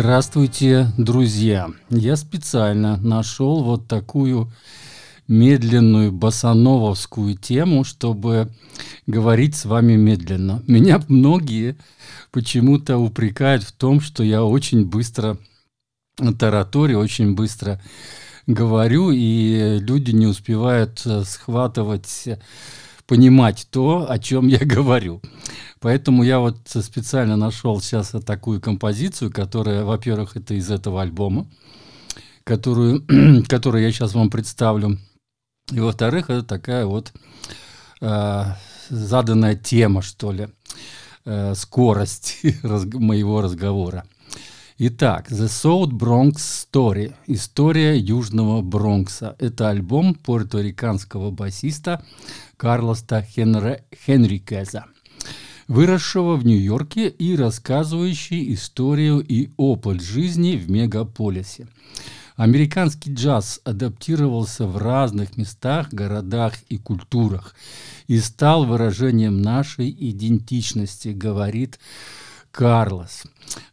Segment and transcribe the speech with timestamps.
[0.00, 1.72] Здравствуйте, друзья!
[1.90, 4.48] Я специально нашел вот такую
[5.26, 8.48] медленную басанововскую тему, чтобы
[9.08, 10.62] говорить с вами медленно.
[10.68, 11.76] Меня многие
[12.30, 15.36] почему-то упрекают в том, что я очень быстро
[16.38, 17.82] тараторю, очень быстро
[18.46, 22.28] говорю, и люди не успевают э, схватывать,
[23.08, 25.20] понимать то, о чем я говорю.
[25.80, 31.46] Поэтому я вот специально нашел сейчас такую композицию, которая, во-первых, это из этого альбома,
[32.44, 33.04] которую,
[33.48, 34.98] которую я сейчас вам представлю.
[35.70, 37.12] И во-вторых, это такая вот
[38.00, 38.44] э,
[38.88, 40.48] заданная тема, что ли,
[41.24, 44.04] э, скорость раз, моего разговора.
[44.80, 47.12] Итак, The South Bronx Story.
[47.26, 49.34] История Южного Бронкса.
[49.40, 52.04] Это альбом пуэрториканского басиста
[52.56, 54.84] Карлоста Хенре, Хенрикеза,
[55.68, 61.68] выросшего в Нью-Йорке и рассказывающий историю и опыт жизни в мегаполисе.
[62.36, 67.54] Американский джаз адаптировался в разных местах, городах и культурах
[68.06, 71.80] и стал выражением нашей идентичности, говорит
[72.52, 73.24] Карлос.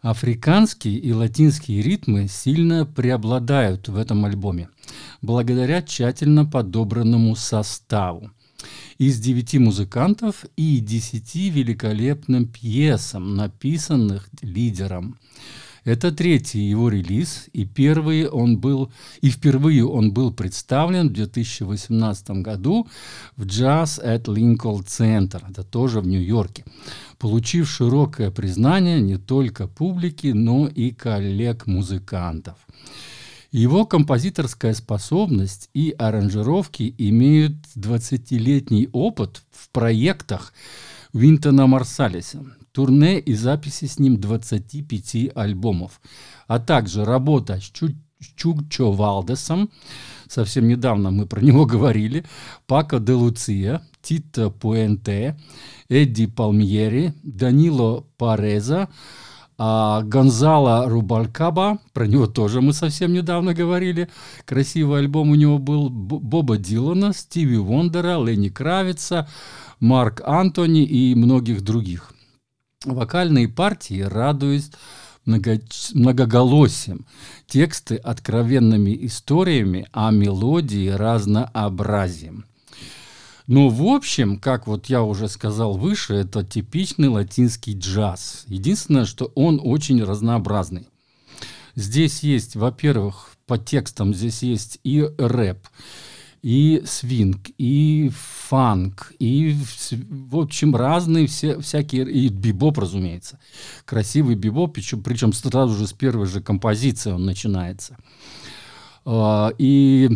[0.02, 4.70] Африканские и латинские ритмы сильно преобладают в этом альбоме,
[5.22, 8.32] благодаря тщательно подобранному составу.
[8.98, 15.18] Из девяти музыкантов и десяти великолепным пьесам, написанных лидером–
[15.86, 18.92] это третий его релиз, и, первый он был,
[19.22, 22.88] и впервые он был представлен в 2018 году
[23.38, 26.66] в Jazz at Lincoln Center, это тоже в Нью-Йорке,
[27.20, 32.58] получив широкое признание не только публики, но и коллег-музыкантов.
[33.56, 40.52] Его композиторская способность и аранжировки имеют 20-летний опыт в проектах
[41.14, 42.44] Винтона Марсалиса,
[42.74, 46.02] турне и записи с ним 25 альбомов,
[46.48, 47.92] а также работа с Чу
[48.36, 49.70] Чукчо Валдесом,
[50.28, 52.26] совсем недавно мы про него говорили,
[52.68, 55.40] Пако де Луция, Тита Пуэнте,
[55.88, 58.90] Эдди Палмьери, Данило Пареза,
[59.58, 64.10] а Гонзало Рубалькаба, про него тоже мы совсем недавно говорили.
[64.46, 69.30] Красивый альбом у него был Боба Дилана, Стиви Вондера, Ленни Кравица,
[69.80, 72.12] Марк Антони и многих других.
[72.86, 74.72] Вокальные партии радуясь
[75.26, 75.60] много,
[75.94, 77.06] многоголосием,
[77.48, 82.46] тексты откровенными историями, а мелодии разнообразием.
[83.48, 88.44] Но в общем, как вот я уже сказал выше, это типичный латинский джаз.
[88.48, 90.88] Единственное, что он очень разнообразный.
[91.76, 95.68] Здесь есть, во-первых, по текстам здесь есть и рэп,
[96.42, 98.10] и свинг, и
[98.48, 99.56] фанк, и,
[100.10, 103.40] в общем, разные все, всякие, и бибоп, разумеется.
[103.84, 107.98] Красивый бибоп, причем, причем сразу же с первой же композиции он начинается.
[109.06, 110.10] А, и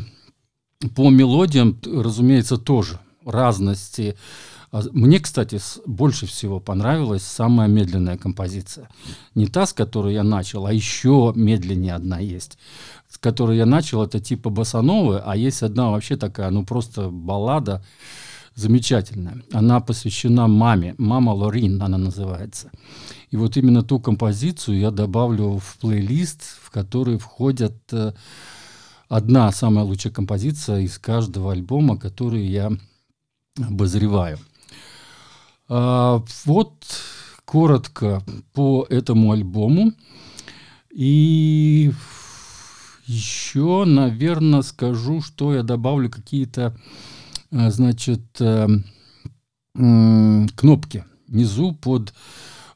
[0.96, 4.16] по мелодиям, разумеется, тоже разности.
[4.72, 8.90] А, мне, кстати, больше всего понравилась самая медленная композиция.
[9.36, 12.58] Не та, с которой я начал, а еще медленнее одна есть
[13.10, 17.84] с которой я начал, это типа басановы, а есть одна вообще такая, ну просто баллада
[18.54, 19.42] замечательная.
[19.52, 22.70] Она посвящена маме, мама Лорин она называется.
[23.32, 28.14] И вот именно ту композицию я добавлю в плейлист, в который входят э,
[29.08, 32.72] одна самая лучшая композиция из каждого альбома, который я
[33.58, 34.38] обозреваю.
[35.68, 36.74] А, вот
[37.46, 38.24] коротко
[38.54, 39.94] по этому альбому.
[40.92, 41.92] И
[43.06, 46.78] еще, наверное, скажу, что я добавлю какие-то,
[47.52, 48.68] э, значит, э,
[49.74, 51.06] кнопки.
[51.28, 52.14] Внизу под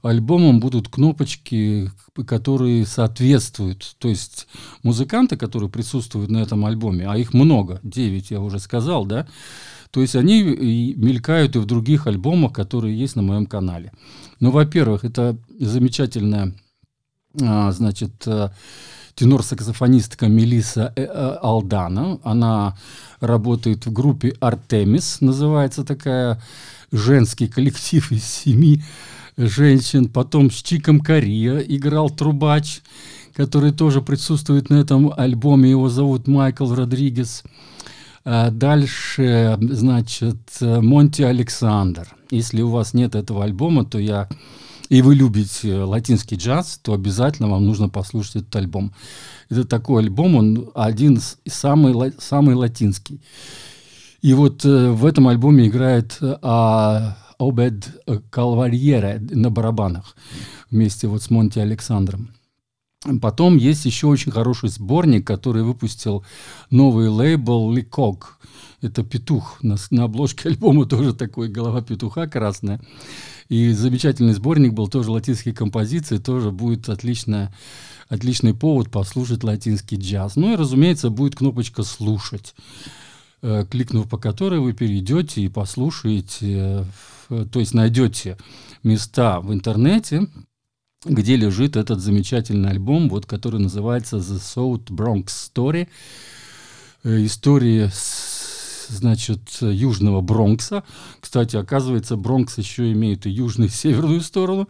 [0.04, 1.90] альбомом будут кнопочки,
[2.28, 3.96] которые соответствуют.
[3.98, 4.48] То есть
[4.84, 9.28] музыканты, которые присутствуют на этом альбоме, а их много, 9 я уже сказал, да,
[9.92, 13.92] то есть они мелькают и в других альбомах, которые есть на моем канале.
[14.40, 16.54] Ну, во-первых, это замечательная,
[17.42, 18.50] а, значит, э,
[19.16, 22.20] тенор-саксофонистка Мелиса э, э, Алдана.
[22.24, 22.76] Она
[23.20, 26.42] работает в группе «Артемис», называется такая
[26.92, 28.82] женский коллектив из семи
[29.38, 30.10] женщин.
[30.10, 32.82] Потом с Чиком Кория играл трубач,
[33.34, 35.70] который тоже присутствует на этом альбоме.
[35.70, 37.44] Его зовут Майкл Родригес.
[38.26, 42.08] А дальше, значит, Монти Александр.
[42.32, 44.30] Если у вас нет этого альбома, то я
[44.90, 48.94] и вы любите латинский джаз, то обязательно вам нужно послушать этот альбом.
[49.50, 53.20] Это такой альбом, он один самый, самый латинский.
[54.22, 57.18] И вот э, в этом альбоме играет а,
[57.48, 57.90] Обед
[58.30, 60.16] Калварьера на барабанах
[60.70, 62.30] вместе вот с Монти Александром.
[63.22, 66.24] Потом есть еще очень хороший сборник, который выпустил
[66.70, 68.40] новый лейбл «Ликок».
[68.82, 69.60] Это петух.
[69.62, 72.82] На, на обложке альбома тоже такой голова петуха красная.
[73.50, 77.54] И замечательный сборник был тоже латинские композиции, тоже будет отличная,
[78.08, 80.38] отличный повод послушать латинский джаз.
[80.38, 83.03] Ну и, разумеется, будет кнопочка «Слушать», э,
[83.70, 86.86] кликнув по которой вы перейдете и послушаете,
[87.30, 88.38] э, то есть найдете
[88.84, 90.28] места в интернете,
[91.06, 95.90] где лежит этот замечательный альбом, вот, который называется The South Bronx Story.
[97.04, 97.92] Э, история
[98.88, 100.84] значит, южного Бронкса.
[101.20, 104.70] Кстати, оказывается, Бронкс еще имеет и южную, и северную сторону.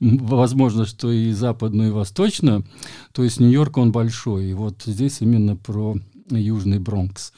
[0.00, 2.64] Возможно, что и западную, и восточную.
[3.12, 4.46] То есть Нью-Йорк, он большой.
[4.46, 5.96] И вот здесь именно про
[6.30, 7.32] южный Бронкс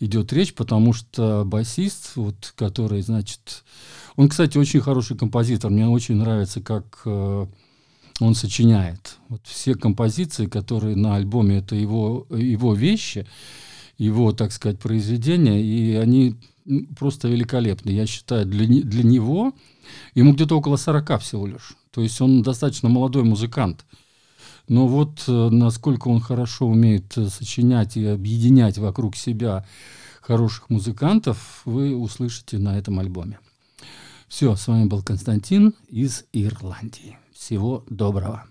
[0.00, 3.64] идет речь, потому что басист, вот, который, значит,
[4.16, 5.70] он, кстати, очень хороший композитор.
[5.70, 7.46] Мне очень нравится, как э,
[8.18, 9.18] он сочиняет.
[9.28, 13.26] Вот все композиции, которые на альбоме, это его, его вещи,
[13.98, 16.36] его, так сказать, произведения, и они
[16.98, 17.90] просто великолепны.
[17.90, 19.52] Я считаю, для, для него,
[20.14, 21.76] ему где-то около 40 всего лишь.
[21.90, 23.84] То есть он достаточно молодой музыкант.
[24.70, 29.66] Но вот э, насколько он хорошо умеет э, сочинять и объединять вокруг себя
[30.20, 33.40] хороших музыкантов, вы услышите на этом альбоме.
[34.28, 37.18] Все, с вами был Константин из Ирландии.
[37.32, 38.49] Всего доброго.